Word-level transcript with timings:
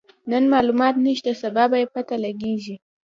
نن 0.31 0.43
مالومات 0.53 0.95
نشته، 1.05 1.31
سبا 1.41 1.63
به 1.71 1.77
يې 1.81 1.87
پته 1.93 2.15
لګيږي. 2.25 2.75